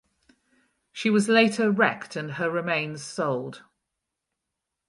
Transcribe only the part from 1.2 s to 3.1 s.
later wrecked and her remains